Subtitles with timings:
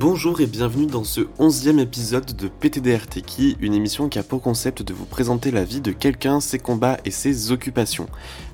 [0.00, 4.82] Bonjour et bienvenue dans ce onzième épisode de PTDRTKI, une émission qui a pour concept
[4.82, 8.08] de vous présenter la vie de quelqu'un, ses combats et ses occupations.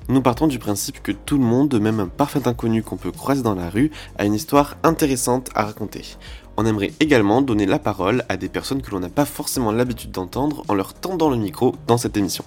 [0.09, 3.43] Nous partons du principe que tout le monde, même un parfait inconnu qu'on peut croiser
[3.43, 6.17] dans la rue, a une histoire intéressante à raconter.
[6.57, 10.11] On aimerait également donner la parole à des personnes que l'on n'a pas forcément l'habitude
[10.11, 12.43] d'entendre en leur tendant le micro dans cette émission.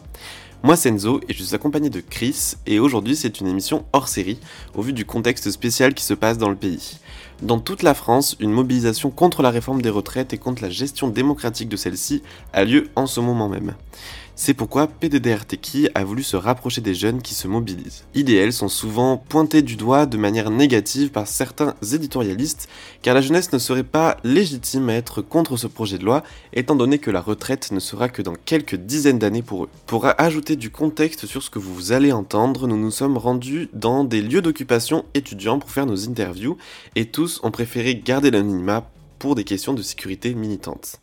[0.62, 4.38] Moi c'est et je suis accompagné de Chris et aujourd'hui c'est une émission hors série
[4.74, 6.98] au vu du contexte spécial qui se passe dans le pays.
[7.42, 11.08] Dans toute la France, une mobilisation contre la réforme des retraites et contre la gestion
[11.08, 12.22] démocratique de celle-ci
[12.52, 13.74] a lieu en ce moment même.
[14.42, 18.04] C'est pourquoi PDDRTKI a voulu se rapprocher des jeunes qui se mobilisent.
[18.14, 22.66] IDL sont souvent pointés du doigt de manière négative par certains éditorialistes,
[23.02, 26.22] car la jeunesse ne serait pas légitime à être contre ce projet de loi,
[26.54, 29.68] étant donné que la retraite ne sera que dans quelques dizaines d'années pour eux.
[29.86, 34.04] Pour ajouter du contexte sur ce que vous allez entendre, nous nous sommes rendus dans
[34.04, 36.56] des lieux d'occupation étudiants pour faire nos interviews,
[36.96, 40.98] et tous ont préféré garder l'anonymat pour des questions de sécurité militantes.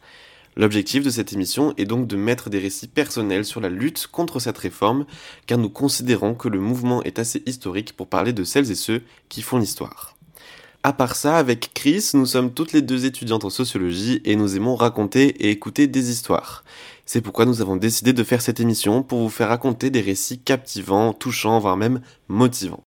[0.57, 4.39] L'objectif de cette émission est donc de mettre des récits personnels sur la lutte contre
[4.39, 5.05] cette réforme,
[5.45, 9.03] car nous considérons que le mouvement est assez historique pour parler de celles et ceux
[9.29, 10.17] qui font l'histoire.
[10.81, 14.55] À part ça, avec Chris, nous sommes toutes les deux étudiantes en sociologie et nous
[14.55, 16.63] aimons raconter et écouter des histoires.
[17.05, 20.39] C'est pourquoi nous avons décidé de faire cette émission pour vous faire raconter des récits
[20.39, 22.86] captivants, touchants, voire même motivants.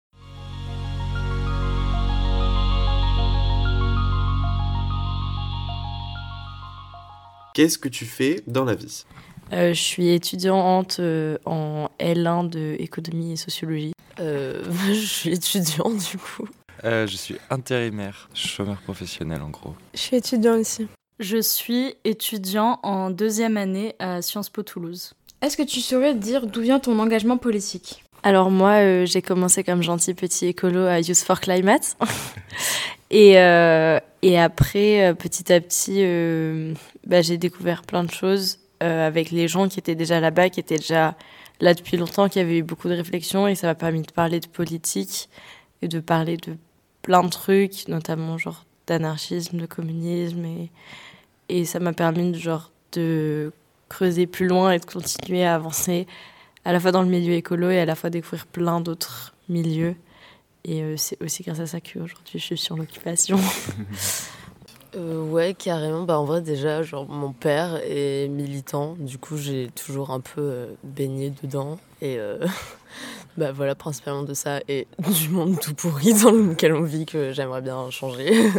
[7.58, 9.02] Qu'est-ce que tu fais dans la vie?
[9.52, 13.90] Euh, Je suis étudiante euh, en L1 de économie et sociologie.
[14.20, 16.48] Euh, je suis étudiante du coup.
[16.84, 19.74] je suis intérimaire, chômeur professionnel en gros.
[19.92, 20.86] Je suis étudiant aussi.
[21.18, 25.14] Je suis étudiant en deuxième année à Sciences Po Toulouse.
[25.42, 28.04] Est-ce que tu saurais dire d'où vient ton engagement politique?
[28.22, 31.96] Alors moi, j'ai commencé comme gentil petit écolo à Youth for Climate.
[33.10, 33.32] et,
[34.22, 36.04] et après, petit à petit,
[37.06, 40.60] bah, j'ai découvert plein de choses euh, avec les gens qui étaient déjà là-bas, qui
[40.60, 41.16] étaient déjà
[41.60, 44.38] là depuis longtemps, qui avaient eu beaucoup de réflexions et ça m'a permis de parler
[44.38, 45.28] de politique
[45.82, 46.56] et de parler de
[47.02, 50.70] plein de trucs, notamment genre d'anarchisme, de communisme et,
[51.48, 53.52] et ça m'a permis de, genre, de
[53.88, 56.06] creuser plus loin et de continuer à avancer
[56.64, 59.96] à la fois dans le milieu écolo et à la fois découvrir plein d'autres milieux.
[60.68, 63.38] Et euh, c'est aussi grâce à ça qu'aujourd'hui je suis sur l'occupation.
[64.96, 66.04] Euh, ouais, carrément.
[66.04, 68.96] Bah, en vrai, déjà, genre, mon père est militant.
[68.98, 71.78] Du coup, j'ai toujours un peu euh, baigné dedans.
[72.00, 72.46] Et euh,
[73.36, 74.86] bah, voilà, principalement de ça et
[75.22, 78.50] du monde tout pourri dans lequel on vit que j'aimerais bien changer.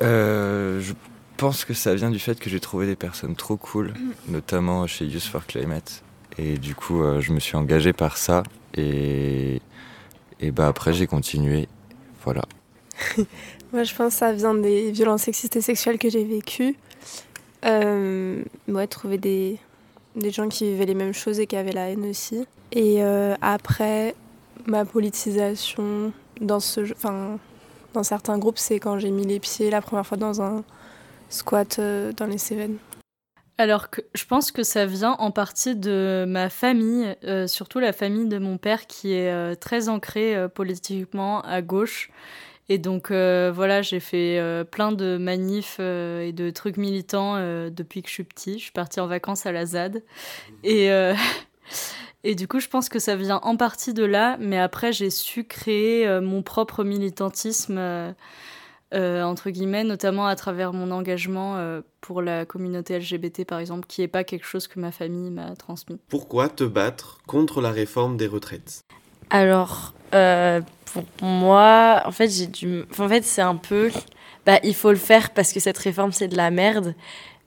[0.00, 0.92] je
[1.36, 3.92] pense que ça vient du fait que j'ai trouvé des personnes trop cool,
[4.28, 6.02] notamment chez Youth for Climate.
[6.38, 8.42] Et du coup, je me suis engagé par ça.
[8.74, 9.60] Et,
[10.40, 11.68] et bah, après, j'ai continué.
[12.24, 12.42] Voilà.
[13.72, 16.76] Moi, je pense que ça vient des violences sexistes et sexuelles que j'ai vécues.
[17.64, 19.58] Euh, ouais, trouver des,
[20.14, 22.46] des gens qui vivaient les mêmes choses et qui avaient la haine aussi.
[22.72, 24.14] Et euh, après,
[24.66, 27.38] ma politisation dans, ce, enfin,
[27.94, 30.62] dans certains groupes, c'est quand j'ai mis les pieds la première fois dans un
[31.28, 32.76] squat euh, dans les Cévennes.
[33.58, 37.92] Alors que je pense que ça vient en partie de ma famille, euh, surtout la
[37.92, 42.10] famille de mon père qui est très ancrée politiquement à gauche
[42.68, 47.36] et donc euh, voilà, j'ai fait euh, plein de manifs euh, et de trucs militants
[47.70, 48.54] depuis que je suis petit.
[48.54, 50.02] Je suis partie en vacances à la ZAD.
[50.64, 50.88] Et,
[52.24, 54.36] et du coup, je pense que ça vient en partie de là.
[54.40, 58.14] Mais après, j'ai su créer mon propre militantisme,
[58.92, 64.08] entre guillemets, notamment à travers mon engagement pour la communauté LGBT, par exemple, qui n'est
[64.08, 65.98] pas quelque chose que ma famille m'a transmis.
[66.08, 68.80] Pourquoi te battre contre la réforme des retraites?
[69.30, 72.84] Alors, pour moi, en fait, j'ai dû.
[72.98, 73.90] En fait, c'est un peu.
[74.46, 76.94] Bah, il faut le faire parce que cette réforme, c'est de la merde.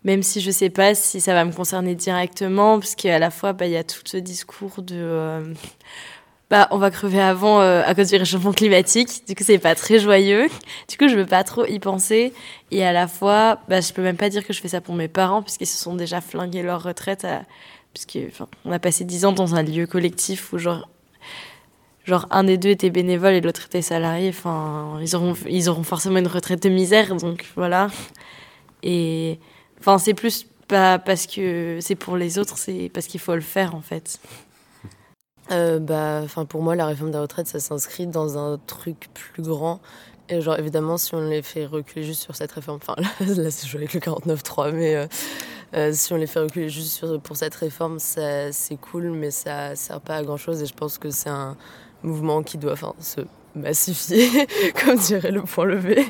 [0.04, 3.54] Même si je sais pas si ça va me concerner directement, parce qu'à la fois,
[3.54, 5.54] bah, il y a tout ce discours de.
[6.50, 9.28] Bah, on va crever avant euh, à cause du réchauffement climatique.
[9.28, 10.48] Du coup, c'est pas très joyeux.
[10.88, 12.34] Du coup, je veux pas trop y penser.
[12.72, 14.96] Et à la fois, bah, je peux même pas dire que je fais ça pour
[14.96, 17.24] mes parents, puisqu'ils se sont déjà flingués leur retraite.
[17.24, 17.44] À...
[17.94, 18.18] Puisque,
[18.66, 20.90] on a passé dix ans dans un lieu collectif où, genre,
[22.06, 25.84] genre un des deux était bénévole et l'autre était salarié, enfin, ils auront, ils auront
[25.84, 27.90] forcément une retraite de misère, donc voilà.
[28.84, 29.40] Et
[29.80, 33.42] enfin, c'est plus pas parce que c'est pour les autres, c'est parce qu'il faut le
[33.42, 34.20] faire en fait.
[35.52, 39.80] Euh, bah, pour moi, la réforme des retraites, ça s'inscrit dans un truc plus grand.
[40.30, 43.68] Et genre, évidemment, si on les fait reculer juste sur cette réforme, enfin, là, c'est
[43.68, 45.08] joué avec le 49.3, mais euh,
[45.76, 49.76] euh, si on les fait reculer juste sur, pour cette réforme, c'est cool, mais ça
[49.76, 50.62] sert pas à grand chose.
[50.62, 51.58] Et je pense que c'est un,
[52.02, 53.20] mouvement qui doit se
[53.56, 54.48] massifier,
[54.86, 56.06] comme dirait le point levé.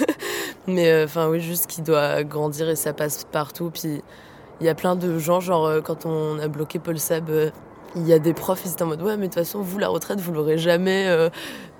[0.68, 3.72] Mais enfin, oui, juste qu'il doit grandir et ça passe partout.
[3.74, 4.02] Puis
[4.60, 7.28] il y a plein de gens, genre quand on a bloqué Paul Sab
[7.96, 9.78] il y a des profs, ils étaient en mode ouais, mais de toute façon, vous,
[9.78, 11.06] la retraite, vous l'aurez jamais.
[11.08, 11.30] Euh,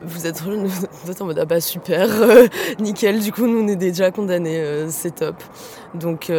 [0.02, 0.42] vous êtes
[1.20, 2.46] en mode ah bah super, euh,
[2.80, 5.36] nickel, du coup, nous, on est déjà condamnés, euh, c'est top.
[5.94, 6.32] Donc,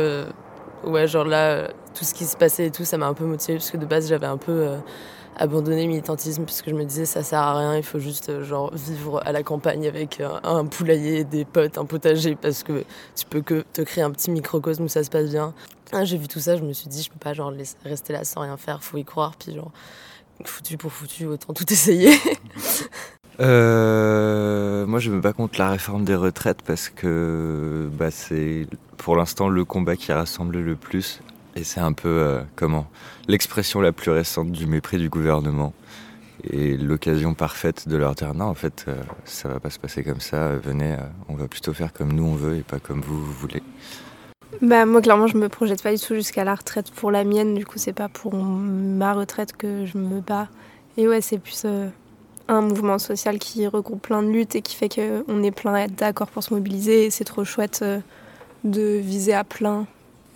[0.84, 3.58] ouais, genre là, tout ce qui se passait et tout, ça m'a un peu motivée,
[3.58, 4.68] parce que de base, j'avais un peu
[5.38, 8.44] abandonné le militantisme, parce que je me disais ça sert à rien, il faut juste
[8.44, 12.84] genre vivre à la campagne avec un poulailler, des potes, un potager, parce que
[13.16, 15.54] tu peux que te créer un petit microcosme où ça se passe bien.
[15.94, 17.54] Ah, j'ai vu tout ça, je me suis dit, je peux pas genre
[17.86, 19.72] rester là sans rien faire, faut y croire, puis genre,
[20.44, 22.14] foutu pour foutu, autant tout essayer.
[23.40, 28.68] euh, moi, je me bats contre la réforme des retraites parce que bah, c'est
[28.98, 31.22] pour l'instant le combat qui rassemble le plus.
[31.58, 32.88] Et c'est un peu, euh, comment,
[33.28, 35.74] l'expression la plus récente du mépris du gouvernement.
[36.44, 38.96] Et l'occasion parfaite de leur dire non, en fait, euh,
[39.26, 40.98] ça va pas se passer comme ça, venez, euh,
[41.30, 43.64] on va plutôt faire comme nous on veut et pas comme vous, voulez.
[44.62, 47.54] Bah moi clairement je me projette pas du tout jusqu'à la retraite pour la mienne,
[47.54, 50.48] du coup c'est pas pour ma retraite que je me bats.
[50.96, 51.90] Et ouais c'est plus euh,
[52.48, 56.28] un mouvement social qui regroupe plein de luttes et qui fait qu'on est plein d'accord
[56.28, 58.00] pour se mobiliser et c'est trop chouette euh,
[58.64, 59.86] de viser à plein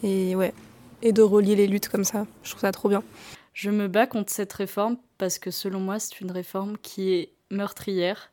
[0.03, 0.53] et ouais
[1.01, 2.25] et de relier les luttes comme ça.
[2.44, 3.03] Je trouve ça trop bien.
[3.53, 7.33] Je me bats contre cette réforme parce que selon moi c'est une réforme qui est
[7.50, 8.31] meurtrière.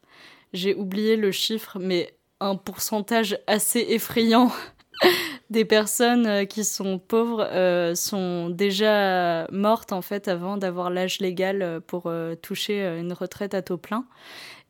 [0.52, 4.52] J'ai oublié le chiffre mais un pourcentage assez effrayant
[5.50, 11.20] des personnes euh, qui sont pauvres euh, sont déjà mortes en fait avant d'avoir l'âge
[11.20, 12.12] légal euh, pour
[12.42, 14.04] toucher une retraite à taux plein.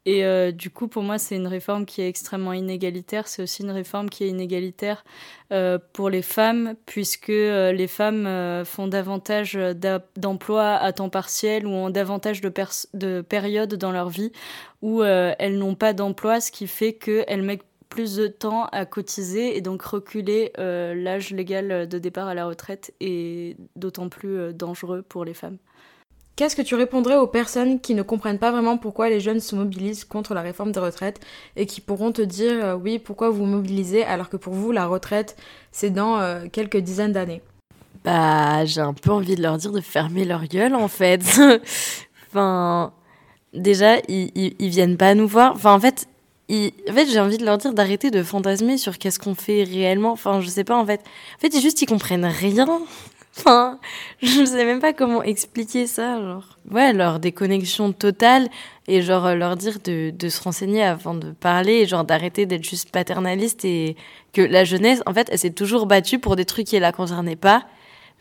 [0.06, 3.28] Et du coup, pour moi, c'est une réforme qui est extrêmement inégalitaire.
[3.28, 5.04] C'est aussi une réforme qui est inégalitaire
[5.92, 9.58] pour les femmes, puisque les femmes font davantage
[10.16, 12.50] d'emplois à temps partiel ou ont davantage de,
[12.94, 14.32] de périodes dans leur vie
[14.80, 19.56] où elles n'ont pas d'emploi, ce qui fait qu'elles mettent plus de temps à cotiser
[19.56, 24.52] et donc reculer euh, l'âge légal de départ à la retraite est d'autant plus euh,
[24.52, 25.58] dangereux pour les femmes.
[26.38, 29.56] Qu'est-ce que tu répondrais aux personnes qui ne comprennent pas vraiment pourquoi les jeunes se
[29.56, 31.18] mobilisent contre la réforme des retraites
[31.56, 34.86] et qui pourront te dire euh, oui pourquoi vous mobilisez alors que pour vous la
[34.86, 35.36] retraite
[35.72, 37.42] c'est dans quelques dizaines d'années?
[38.04, 41.22] Bah j'ai un peu envie de leur dire de fermer leur gueule en fait.
[42.28, 42.92] enfin
[43.52, 45.54] déjà ils, viennent pas nous voir.
[45.56, 46.06] Enfin en fait
[46.50, 50.12] en fait, j'ai envie de leur dire d'arrêter de fantasmer sur qu'est-ce qu'on fait réellement.
[50.12, 51.02] Enfin, je sais pas, en fait.
[51.36, 52.66] En fait, juste, ils comprennent rien.
[53.38, 53.78] Enfin,
[54.20, 56.58] je ne sais même pas comment expliquer ça, genre.
[56.70, 58.48] Ouais, leur déconnexion totale
[58.88, 62.64] et genre leur dire de, de se renseigner avant de parler et genre d'arrêter d'être
[62.64, 63.96] juste paternaliste et
[64.32, 67.36] que la jeunesse, en fait, elle s'est toujours battue pour des trucs qui la concernaient
[67.36, 67.64] pas.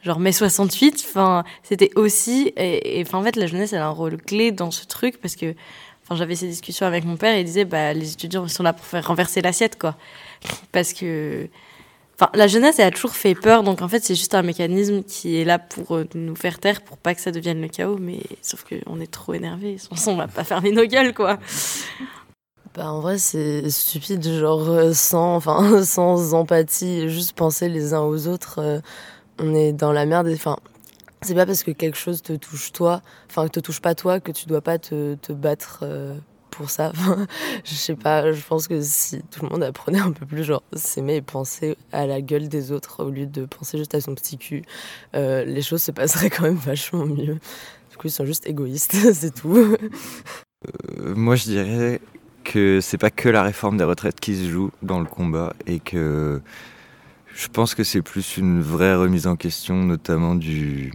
[0.03, 3.89] Genre mai 68, enfin, c'était aussi, et enfin, en fait, la jeunesse, elle a un
[3.89, 5.55] rôle clé dans ce truc parce que
[6.11, 8.85] j'avais ces discussions avec mon père et il disait bah, les étudiants sont là pour
[8.85, 9.95] faire renverser l'assiette, quoi.
[10.71, 11.49] Parce que.
[12.19, 15.03] Enfin, la jeunesse, elle a toujours fait peur, donc en fait, c'est juste un mécanisme
[15.03, 17.99] qui est là pour euh, nous faire taire, pour pas que ça devienne le chaos,
[17.99, 19.77] mais sauf qu'on est trop énervé,
[20.07, 21.37] on va pas fermer nos gueules, quoi.
[22.73, 28.01] Bah, en vrai, c'est stupide, genre euh, sans, enfin, sans empathie, juste penser les uns
[28.01, 28.59] aux autres.
[28.59, 28.79] Euh,
[29.39, 30.27] on est dans la merde.
[30.33, 30.57] Enfin,
[31.21, 34.19] c'est pas parce que quelque chose te touche toi, enfin que te touche pas toi,
[34.19, 35.85] que tu dois pas te, te battre
[36.57, 36.91] pour ça.
[37.63, 40.63] je sais pas, je pense que si tout le monde apprenait un peu plus, genre
[40.73, 44.15] s'aimer et penser à la gueule des autres au lieu de penser juste à son
[44.15, 44.63] petit cul,
[45.15, 47.39] euh, les choses se passeraient quand même vachement mieux.
[47.91, 49.57] Du coup, ils sont juste égoïstes, c'est tout.
[49.57, 52.01] Euh, moi, je dirais
[52.43, 55.79] que c'est pas que la réforme des retraites qui se joue dans le combat et
[55.79, 56.41] que
[57.35, 60.91] je pense que c'est plus une vraie remise en question, notamment du,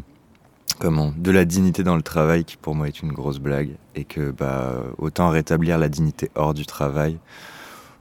[0.82, 4.02] comment de la dignité dans le travail qui pour moi est une grosse blague et
[4.02, 7.18] que bah autant rétablir la dignité hors du travail.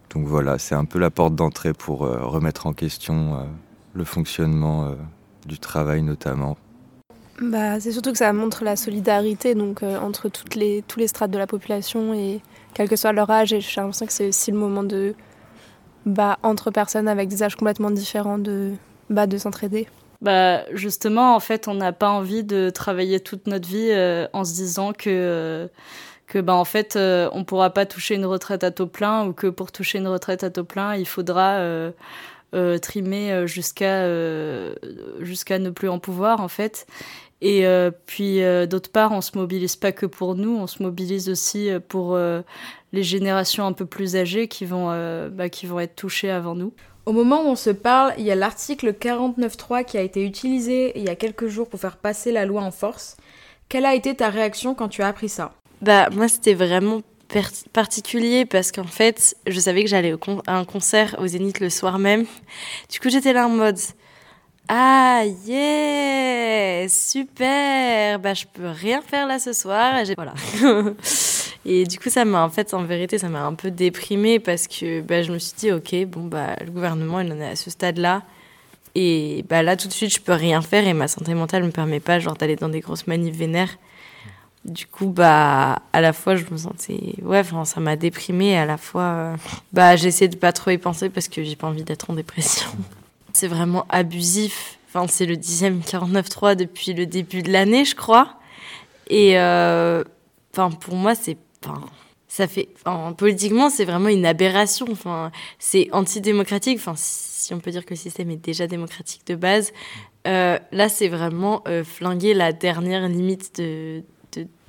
[0.09, 3.43] Donc voilà, c'est un peu la porte d'entrée pour euh, remettre en question euh,
[3.93, 4.95] le fonctionnement euh,
[5.45, 6.57] du travail notamment.
[7.39, 11.31] Bah, c'est surtout que ça montre la solidarité donc entre toutes les, tous les strates
[11.31, 12.41] de la population et
[12.73, 13.53] quel que soit leur âge.
[13.53, 15.13] Et j'ai l'impression que c'est aussi le moment de
[16.07, 18.71] bah, entre personnes avec des âges complètement différents de,
[19.11, 19.87] bah, de s'entraider.
[20.21, 24.43] Bah justement, en fait, on n'a pas envie de travailler toute notre vie euh, en
[24.43, 25.67] se disant que euh,
[26.27, 29.33] que bah en fait euh, on pourra pas toucher une retraite à taux plein ou
[29.33, 31.59] que pour toucher une retraite à taux plein, il faudra
[32.81, 34.05] trimer jusqu'à
[35.19, 36.85] jusqu'à ne plus en pouvoir en fait.
[37.41, 37.65] Et
[38.05, 42.17] puis d'autre part, on se mobilise pas que pour nous, on se mobilise aussi pour
[42.93, 44.87] les générations un peu plus âgées qui vont
[45.31, 46.73] bah, qui vont être touchées avant nous.
[47.05, 50.91] Au moment où on se parle, il y a l'article 49.3 qui a été utilisé
[50.95, 53.17] il y a quelques jours pour faire passer la loi en force.
[53.69, 55.53] Quelle a été ta réaction quand tu as appris ça?
[55.81, 57.01] Bah moi c'était vraiment
[57.73, 60.13] particulier parce qu'en fait, je savais que j'allais
[60.45, 62.25] à un concert au Zénith le soir même.
[62.91, 63.79] Du coup, j'étais là en mode
[64.67, 70.33] ah yeah super bah je peux rien faire là ce soir et voilà
[71.65, 74.67] et du coup ça m'a en fait en vérité ça m'a un peu déprimée parce
[74.67, 77.55] que bah, je me suis dit ok bon bah le gouvernement il en est à
[77.55, 78.23] ce stade là
[78.95, 81.71] et bah là tout de suite je peux rien faire et ma santé mentale me
[81.71, 83.77] permet pas genre d'aller dans des grosses manifs vénères.
[84.65, 88.65] Du coup bah à la fois je me sentais ouais ça m'a déprimée et à
[88.65, 89.35] la fois euh,
[89.73, 92.13] bah j'ai essayé de pas trop y penser parce que j'ai pas envie d'être en
[92.13, 92.69] dépression.
[93.33, 94.77] C'est vraiment abusif.
[94.89, 98.35] Enfin c'est le dixième 49.3 depuis le début de l'année je crois.
[99.07, 100.03] Et euh,
[100.53, 101.81] enfin pour moi c'est enfin
[102.27, 102.69] ça fait
[103.17, 107.97] politiquement c'est vraiment une aberration enfin c'est antidémocratique enfin si on peut dire que le
[107.97, 109.73] système est déjà démocratique de base
[110.27, 114.03] euh, là c'est vraiment flinguer la dernière limite de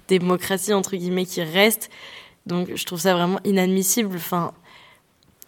[0.08, 1.90] démocratie entre guillemets qui reste.
[2.46, 4.16] Donc je trouve ça vraiment inadmissible.
[4.16, 4.52] Enfin,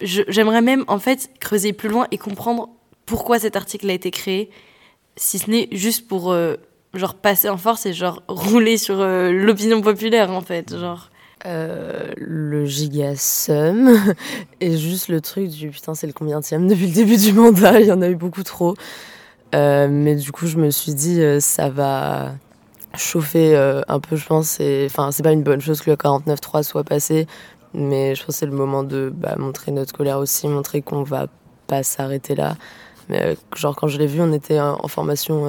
[0.01, 2.69] j'aimerais même en fait creuser plus loin et comprendre
[3.05, 4.49] pourquoi cet article a été créé,
[5.15, 6.55] si ce n'est juste pour euh,
[6.93, 11.09] genre passer en force et genre rouler sur euh, l'opinion populaire en fait, genre.
[11.45, 13.95] Euh, le gigasum
[14.61, 17.85] et juste le truc du putain c'est le combienième depuis le début du mandat il
[17.85, 18.73] y en a eu beaucoup trop
[19.53, 22.33] mais du coup je me suis dit ça va
[22.97, 24.59] chauffer euh, un peu, je pense.
[24.85, 27.27] Enfin, c'est pas une bonne chose que le 49.3 soit passé,
[27.73, 31.03] mais je pense que c'est le moment de bah, montrer notre colère aussi, montrer qu'on
[31.03, 31.27] va
[31.67, 32.55] pas s'arrêter là.
[33.09, 35.45] Mais euh, genre, quand je l'ai vu, on était en, formation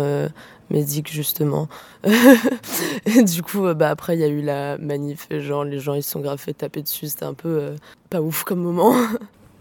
[0.70, 1.68] euh, médique, justement.
[2.04, 5.94] et du coup, bah, après, il y a eu la manif, et genre, les gens,
[5.94, 7.08] ils se sont grave fait taper dessus.
[7.08, 7.74] C'était un peu
[8.10, 8.94] pas ouf comme moment.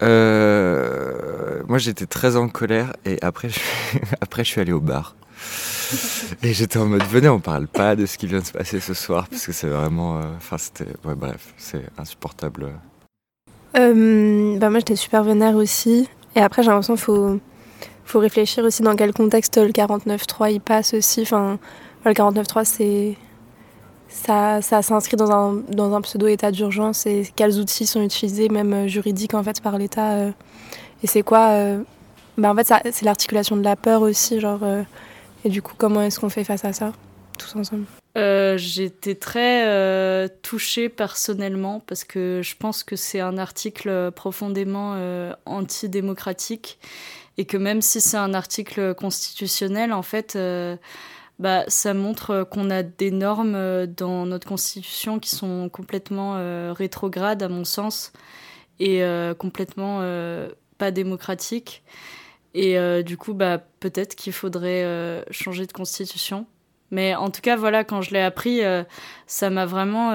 [1.68, 3.60] moi, j'étais très en colère, et après, je...
[4.20, 5.16] après, je suis allé au bar.
[6.42, 8.80] Et j'étais en mode, venez, on parle pas de ce qui vient de se passer
[8.80, 10.18] ce soir, parce que c'est vraiment.
[10.18, 10.86] Euh, enfin, c'était.
[11.04, 12.68] Ouais, bref, c'est insupportable.
[13.76, 16.08] Euh, bah moi, j'étais super vénère aussi.
[16.34, 17.40] Et après, j'ai l'impression qu'il faut,
[18.06, 21.22] faut réfléchir aussi dans quel contexte le 49.3 il passe aussi.
[21.22, 21.58] Enfin,
[22.04, 23.16] le 49.3, c'est.
[24.08, 28.86] Ça, s'inscrit dans un, dans un pseudo-état d'urgence et quels outils sont utilisés, même euh,
[28.88, 30.28] juridiques, en fait, par l'État.
[31.02, 31.50] et c'est quoi
[32.38, 34.60] bah, En fait, c'est l'articulation de la peur aussi, genre
[35.46, 36.92] et du coup, comment est-ce qu'on fait face à ça,
[37.38, 37.84] tous ensemble?
[38.18, 44.94] Euh, J'étais très euh, touchée personnellement parce que je pense que c'est un article profondément
[44.96, 46.80] euh, antidémocratique
[47.38, 50.38] et que même si c'est un article constitutionnel, en fait,
[51.38, 57.48] bah, ça montre qu'on a des normes dans notre constitution qui sont complètement rétrogrades à
[57.48, 58.12] mon sens
[58.80, 59.02] et
[59.38, 60.00] complètement
[60.78, 61.82] pas démocratiques.
[62.56, 66.46] Et euh, du coup, bah, peut-être qu'il faudrait euh, changer de constitution.
[66.90, 68.84] Mais en tout cas, voilà, quand je l'ai appris, euh,
[69.26, 70.12] ça m'a vraiment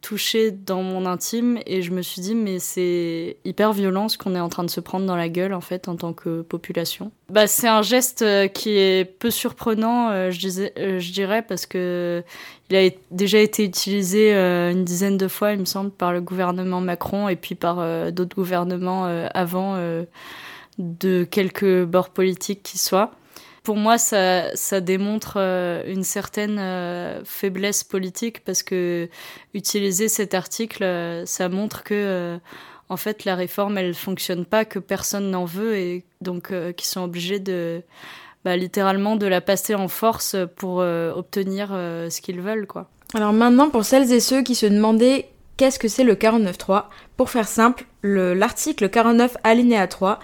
[0.00, 4.34] touché dans mon intime et je me suis dit, mais c'est hyper violent ce qu'on
[4.34, 7.12] est en train de se prendre dans la gueule, en fait, en tant que population.
[7.28, 12.24] Bah, c'est un geste qui est peu surprenant, je, disais, je dirais, parce que
[12.70, 16.80] il a déjà été utilisé une dizaine de fois, il me semble, par le gouvernement
[16.80, 19.76] Macron et puis par d'autres gouvernements avant
[20.78, 23.12] de quelque bord politique qui soit.
[23.62, 29.08] Pour moi, ça, démontre euh, une certaine euh, faiblesse politique parce que
[29.54, 32.38] utiliser cet article, euh, ça montre que
[32.88, 37.02] en fait la réforme elle fonctionne pas, que personne n'en veut et donc qu'ils sont
[37.02, 37.82] obligés de
[38.44, 42.90] bah, littéralement de la passer en force pour obtenir ce qu'ils veulent quoi.
[43.14, 46.84] Alors maintenant pour celles et ceux qui se demandaient qu'est-ce que c'est le 49.3,
[47.16, 50.18] pour faire simple, l'article 49 alinéa 3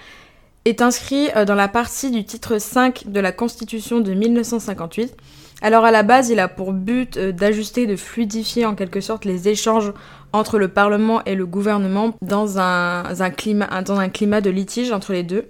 [0.68, 5.16] est inscrit euh, dans la partie du titre 5 de la Constitution de 1958.
[5.60, 9.25] Alors à la base, il a pour but euh, d'ajuster, de fluidifier en quelque sorte
[9.25, 9.92] les échanges
[10.32, 15.46] entre le Parlement et le gouvernement dans un, climat, de litige entre les deux.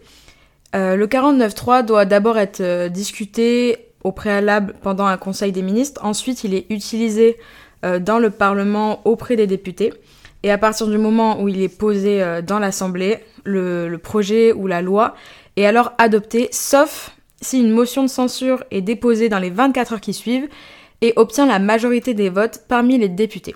[0.77, 6.45] Euh, le 49.3 doit d'abord être discuté au préalable pendant un conseil des ministres, ensuite
[6.45, 7.37] il est utilisé
[7.83, 9.93] dans le Parlement auprès des députés.
[10.43, 14.67] Et à partir du moment où il est posé euh, dans l'Assemblée, le, projet ou
[14.67, 15.15] la loi
[15.57, 20.01] est alors adopté, sauf si une motion de censure est déposée dans les 24 heures
[20.01, 20.49] qui suivent
[21.01, 23.55] et obtient la majorité des votes parmi les députés.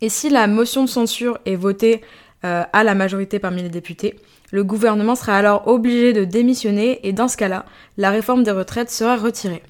[0.00, 2.00] Et si la motion de censure est votée
[2.44, 4.16] euh, à la majorité parmi les députés,
[4.50, 7.64] le gouvernement sera alors obligé de démissionner et dans ce cas-là,
[7.96, 9.62] la réforme des retraites sera retirée.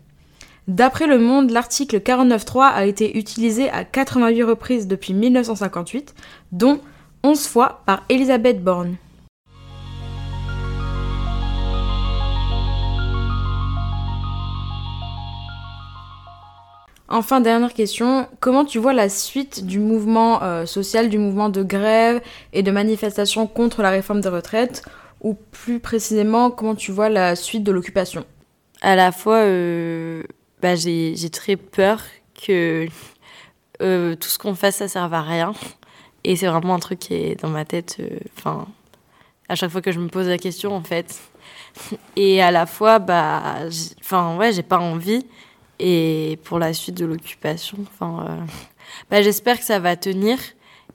[0.68, 6.14] D'après Le Monde, l'article 49.3 a été utilisé à 88 reprises depuis 1958,
[6.52, 6.78] dont
[7.24, 8.94] 11 fois par Elisabeth Borne.
[17.08, 21.64] Enfin, dernière question, comment tu vois la suite du mouvement euh, social, du mouvement de
[21.64, 24.84] grève et de manifestation contre la réforme des retraites?
[25.22, 28.24] Ou plus précisément, comment tu vois la suite de l'occupation?
[28.80, 30.22] À la fois, euh,
[30.62, 32.00] bah, j'ai très peur
[32.46, 32.86] que
[33.82, 35.52] euh, tout ce qu'on fasse, ça serve à rien.
[36.24, 38.00] Et c'est vraiment un truc qui est dans ma tête,
[38.38, 38.68] enfin,
[39.48, 41.20] à chaque fois que je me pose la question, en fait.
[42.16, 43.42] Et à la fois, bah,
[44.00, 45.26] enfin, ouais, j'ai pas envie
[45.78, 47.78] et pour la suite de l'occupation.
[47.92, 48.52] Enfin, euh,
[49.10, 50.38] bah, j'espère que ça va tenir.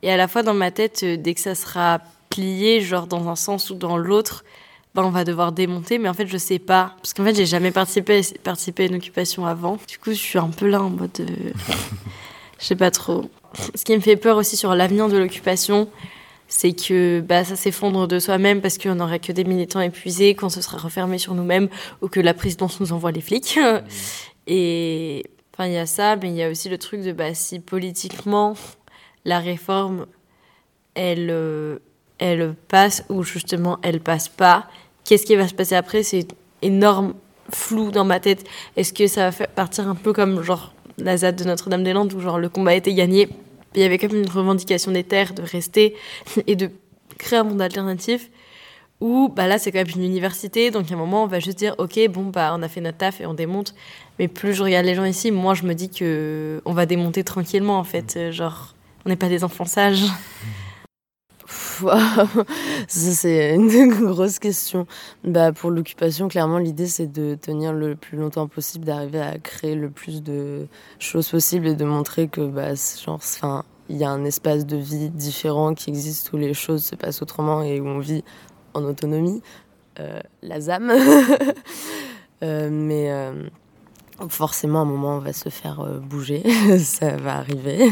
[0.01, 3.27] Et à la fois dans ma tête, euh, dès que ça sera plié, genre dans
[3.27, 4.45] un sens ou dans l'autre,
[4.97, 5.99] bah, on va devoir démonter.
[5.99, 6.95] Mais en fait, je sais pas.
[6.97, 9.77] Parce qu'en fait, j'ai jamais participé, participé à une occupation avant.
[9.87, 11.11] Du coup, je suis un peu là en mode.
[11.19, 11.25] Euh,
[12.59, 13.29] je sais pas trop.
[13.75, 15.87] Ce qui me fait peur aussi sur l'avenir de l'occupation,
[16.47, 20.49] c'est que bah, ça s'effondre de soi-même parce qu'on n'aurait que des militants épuisés, qu'on
[20.49, 21.69] se sera refermé sur nous-mêmes
[22.01, 23.59] ou que la présidence nous envoie les flics.
[24.47, 27.35] Et enfin, il y a ça, mais il y a aussi le truc de bah,
[27.35, 28.55] si politiquement
[29.25, 30.07] la réforme,
[30.95, 31.77] elle, euh,
[32.17, 34.67] elle passe ou justement elle passe pas,
[35.07, 36.27] qu'est-ce qui va se passer après C'est
[36.61, 37.15] énorme
[37.49, 38.43] flou dans ma tête.
[38.75, 42.37] Est-ce que ça va partir un peu comme genre la ZAD de Notre-Dame-des-Landes où genre
[42.37, 43.29] le combat été gagné,
[43.73, 45.95] il y avait même une revendication des terres de rester
[46.47, 46.69] et de
[47.17, 48.29] créer un monde alternatif
[48.99, 51.59] ou bah là c'est quand même une université donc à un moment on va juste
[51.59, 53.75] dire ok bon bah on a fait notre taf et on démonte.
[54.17, 57.23] Mais plus je regarde les gens ici moi je me dis que on va démonter
[57.23, 58.15] tranquillement en fait.
[58.17, 60.03] Euh, genre on n'est pas des enfants sages
[62.87, 64.87] c'est une grosse question
[65.23, 69.75] bah pour l'occupation clairement l'idée c'est de tenir le plus longtemps possible d'arriver à créer
[69.75, 70.67] le plus de
[70.99, 74.77] choses possibles et de montrer que bah genre enfin il y a un espace de
[74.77, 78.23] vie différent qui existe où les choses se passent autrement et où on vit
[78.73, 79.41] en autonomie,
[79.99, 80.91] euh, la ZAM.
[82.43, 83.49] Euh, mais euh,
[84.29, 86.43] forcément, à un moment, on va se faire bouger,
[86.77, 87.89] ça va arriver.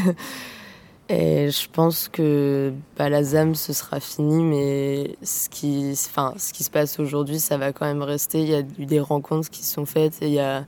[1.08, 6.52] Et je pense que bah, la ZAM, ce sera fini, mais ce qui, enfin, ce
[6.52, 8.40] qui se passe aujourd'hui, ça va quand même rester.
[8.40, 10.64] Il y a eu des rencontres qui sont faites et il y a,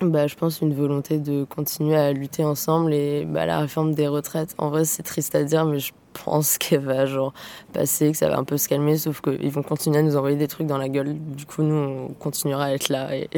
[0.00, 2.94] bah, je pense, une volonté de continuer à lutter ensemble.
[2.94, 5.92] Et bah, la réforme des retraites, en vrai, c'est triste à dire, mais je
[6.24, 7.34] pense qu'elle va genre
[7.74, 10.36] passer, que ça va un peu se calmer, sauf qu'ils vont continuer à nous envoyer
[10.36, 11.18] des trucs dans la gueule.
[11.18, 13.14] Du coup, nous, on continuera à être là.
[13.14, 13.28] Et,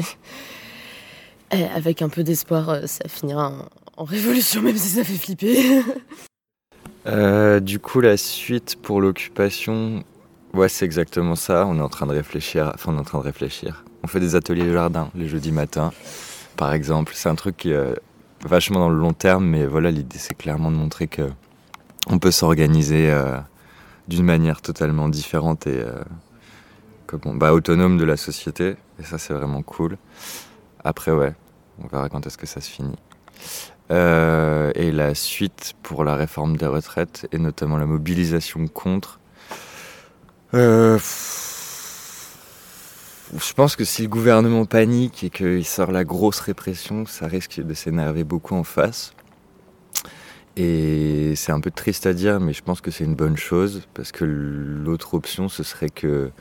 [1.75, 3.67] avec un peu d'espoir, euh, ça finira
[3.99, 5.83] en, révolution, même si ça fait flipper.
[7.07, 10.03] Euh, du coup, la suite pour l'occupation,
[10.53, 11.65] ouais, c'est exactement ça.
[11.65, 12.71] On est en train de réfléchir.
[12.75, 13.85] Enfin, on est en train de réfléchir.
[14.03, 15.91] On fait des ateliers jardin les jeudis matins,
[16.57, 17.13] par exemple.
[17.15, 17.95] C'est un truc qui est
[18.45, 21.29] vachement dans le long terme, mais voilà, l'idée, c'est clairement de montrer que
[22.07, 23.37] on peut s'organiser euh,
[24.07, 26.03] d'une manière totalement différente et euh,
[27.25, 28.75] bah, autonome de la société.
[28.99, 29.97] Et ça, c'est vraiment cool.
[30.83, 31.33] Après, ouais,
[31.83, 32.97] on verra quand est-ce que ça se finit.
[33.91, 39.19] Euh, et la suite pour la réforme des retraites, et notamment la mobilisation contre.
[43.37, 47.61] je pense que si le gouvernement panique et qu'il sort la grosse répression, ça risque
[47.61, 49.13] de s'énerver beaucoup en face.
[50.55, 53.83] Et c'est un peu triste à dire, mais je pense que c'est une bonne chose,
[53.93, 56.31] parce que l'autre option, ce serait que,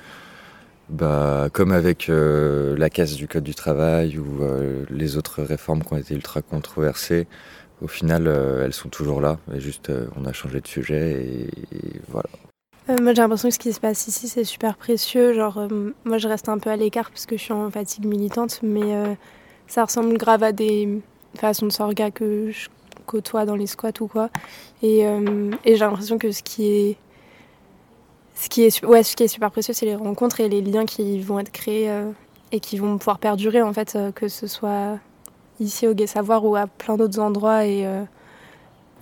[0.89, 5.83] bah, comme avec euh, la casse du Code du travail ou euh, les autres réformes
[5.85, 7.27] qui ont été ultra controversées,
[7.83, 11.51] au final, euh, elles sont toujours là, et juste on a changé de sujet, et,
[12.09, 12.29] voilà.
[13.03, 15.35] moi j'ai l'impression que ce qui se passe ici c'est super précieux.
[15.35, 15.69] Genre,
[16.05, 19.17] moi je reste un peu à l'écart parce que je suis en fatigue militante, mais
[19.67, 21.03] ça ressemble grave à des
[21.37, 22.69] façons de sorga que je
[23.05, 24.31] côtoie dans les squats ou quoi.
[24.83, 26.97] Et, et j'ai l'impression que ce qui est
[28.39, 30.87] ce qui est, ouais, ce qui est super précieux, c'est les rencontres et les liens
[30.87, 32.11] qui vont être créés euh,
[32.53, 34.99] et qui vont pouvoir perdurer, en fait, euh, que ce soit
[35.59, 37.67] ici au Gai Savoir ou à plein d'autres endroits.
[37.67, 37.85] Et,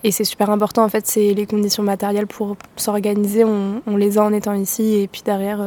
[0.03, 3.43] et c'est super important, en fait, c'est les conditions matérielles pour s'organiser.
[3.43, 5.63] On, les a en étant ici et puis derrière,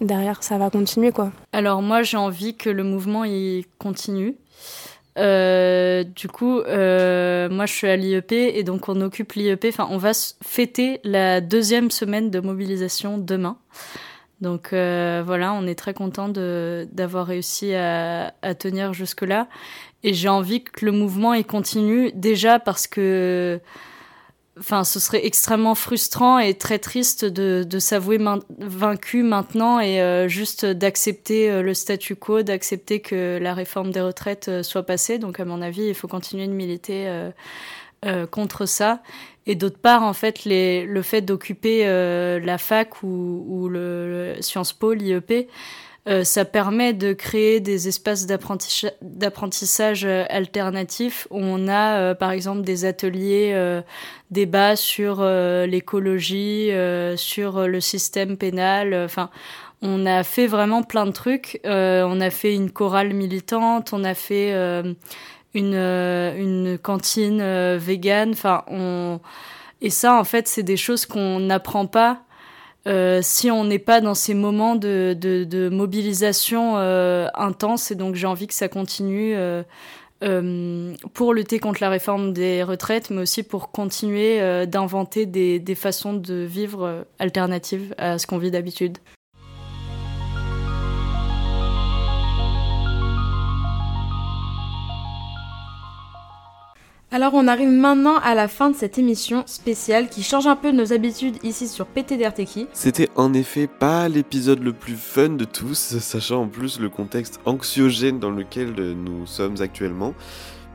[0.00, 1.32] derrière ça va continuer, quoi.
[1.52, 3.24] Alors moi, j'ai envie que le mouvement
[3.78, 4.36] continue.
[5.18, 9.66] Euh, du coup, euh, moi je suis à l'IEP et donc on occupe l'IEP.
[9.68, 10.12] Enfin, on va
[10.44, 13.58] fêter la deuxième semaine de mobilisation demain.
[14.40, 19.48] Donc euh, voilà, on est très content d'avoir réussi à, à tenir jusque-là.
[20.02, 23.60] Et j'ai envie que le mouvement il continue déjà parce que
[24.60, 28.18] enfin, ce serait extrêmement frustrant et très triste de, de s'avouer
[28.58, 34.02] vaincu maintenant et euh, juste d'accepter euh, le statu quo, d'accepter que la réforme des
[34.02, 35.18] retraites euh, soit passée.
[35.18, 37.08] Donc, à mon avis, il faut continuer de militer
[38.30, 39.02] contre ça.
[39.46, 44.72] Et d'autre part, en fait, les, le fait d'occuper la fac ou, ou le, Sciences
[44.72, 45.48] Po, l'IEP,
[46.08, 52.30] euh, ça permet de créer des espaces d'apprentissage euh, alternatifs où on a euh, par
[52.30, 53.54] exemple des ateliers
[54.30, 56.70] débats sur l'écologie,
[57.16, 58.94] sur le système pénal.
[58.94, 59.30] Enfin,
[59.82, 61.60] on a fait vraiment plein de trucs.
[61.64, 64.52] on a fait une chorale militante, on a fait
[65.54, 68.30] une, une cantine végane.
[68.32, 69.20] Enfin, on...
[69.82, 72.22] Et ça, en fait, c'est des choses qu'on n'apprend pas
[72.86, 77.90] euh, si on n'est pas dans ces moments de, de, de mobilisation euh, intense.
[77.90, 79.62] Et donc j'ai envie que ça continue euh,
[80.22, 85.58] euh, pour lutter contre la réforme des retraites, mais aussi pour continuer euh, d'inventer des,
[85.58, 88.98] des, façons de vivre alternatives à ce qu'on vit d'habitude.
[97.12, 100.70] Alors on arrive maintenant à la fin de cette émission spéciale qui change un peu
[100.70, 102.68] nos habitudes ici sur PTDRTK.
[102.72, 107.40] C'était en effet pas l'épisode le plus fun de tous, sachant en plus le contexte
[107.46, 110.14] anxiogène dans lequel nous sommes actuellement.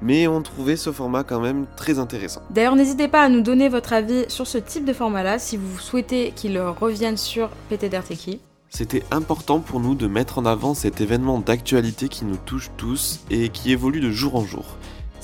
[0.01, 2.41] Mais on trouvait ce format quand même très intéressant.
[2.49, 5.79] D'ailleurs, n'hésitez pas à nous donner votre avis sur ce type de format-là si vous
[5.79, 8.41] souhaitez qu'il revienne sur PTDRTK.
[8.69, 13.21] C'était important pour nous de mettre en avant cet événement d'actualité qui nous touche tous
[13.29, 14.65] et qui évolue de jour en jour.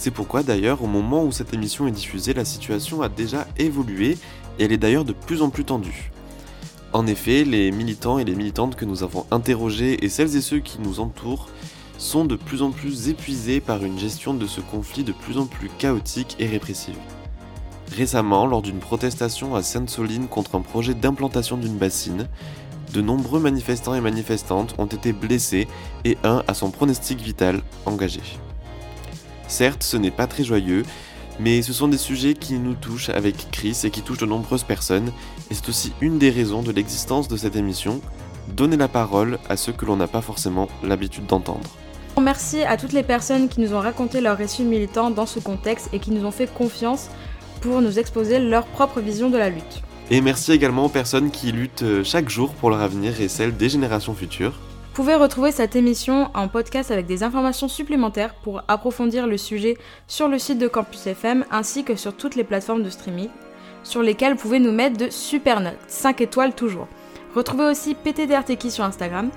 [0.01, 4.17] C'est pourquoi d'ailleurs au moment où cette émission est diffusée, la situation a déjà évolué
[4.57, 6.11] et elle est d'ailleurs de plus en plus tendue.
[6.91, 10.57] En effet, les militants et les militantes que nous avons interrogés et celles et ceux
[10.57, 11.49] qui nous entourent
[11.99, 15.45] sont de plus en plus épuisés par une gestion de ce conflit de plus en
[15.45, 16.97] plus chaotique et répressive.
[17.95, 22.27] Récemment, lors d'une protestation à Sainte-Soline contre un projet d'implantation d'une bassine,
[22.91, 25.67] de nombreux manifestants et manifestantes ont été blessés
[26.05, 28.21] et un a son pronostic vital engagé.
[29.51, 30.83] Certes, ce n'est pas très joyeux,
[31.37, 34.63] mais ce sont des sujets qui nous touchent avec Chris et qui touchent de nombreuses
[34.63, 35.11] personnes,
[35.49, 37.99] et c'est aussi une des raisons de l'existence de cette émission,
[38.55, 41.69] donner la parole à ceux que l'on n'a pas forcément l'habitude d'entendre.
[42.21, 45.89] Merci à toutes les personnes qui nous ont raconté leur récit militant dans ce contexte
[45.91, 47.09] et qui nous ont fait confiance
[47.59, 49.81] pour nous exposer leur propre vision de la lutte.
[50.11, 53.57] Et merci également aux personnes qui luttent euh, chaque jour pour leur avenir et celle
[53.57, 54.53] des générations futures.
[54.91, 59.77] Vous pouvez retrouver cette émission en podcast avec des informations supplémentaires pour approfondir le sujet
[60.05, 63.29] sur le site de Campus FM ainsi que sur toutes les plateformes de streaming
[63.83, 66.89] sur lesquelles vous pouvez nous mettre de super notes, 5 étoiles toujours.
[67.33, 69.29] Retrouvez aussi PTDRTK sur Instagram,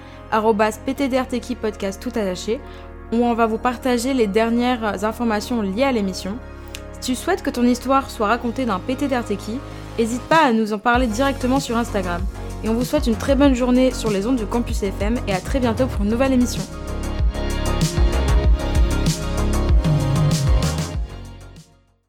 [0.86, 2.58] PTDRTK podcast tout attaché,
[3.12, 6.36] où on va vous partager les dernières informations liées à l'émission.
[6.94, 9.60] Si tu souhaites que ton histoire soit racontée d'un PTDRTK,
[10.00, 12.22] n'hésite pas à nous en parler directement sur Instagram
[12.64, 15.32] et on vous souhaite une très bonne journée sur les ondes du Campus FM et
[15.32, 16.62] à très bientôt pour une nouvelle émission.